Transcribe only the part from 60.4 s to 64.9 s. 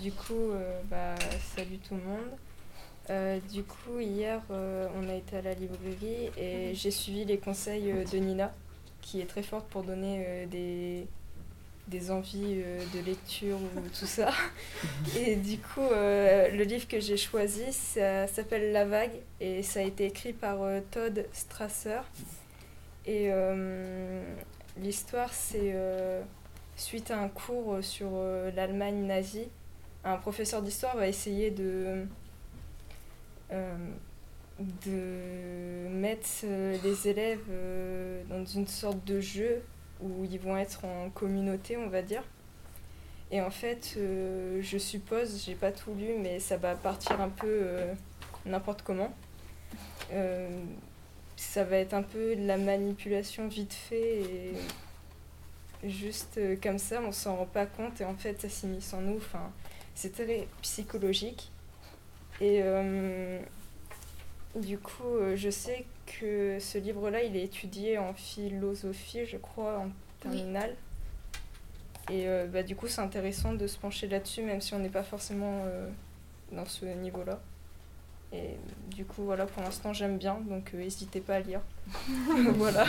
psychologique. Et euh, du